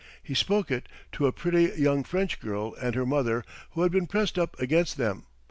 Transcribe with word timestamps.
He 0.23 0.33
spoke 0.33 0.71
it 0.71 0.89
to 1.11 1.27
a 1.27 1.31
pretty 1.31 1.79
young 1.79 2.03
French 2.03 2.39
girl 2.39 2.73
and 2.81 2.95
her 2.95 3.05
mother 3.05 3.45
who 3.73 3.83
had 3.83 3.91
been 3.91 4.07
pressed 4.07 4.39
up 4.39 4.59
against 4.59 4.97
them. 4.97 5.27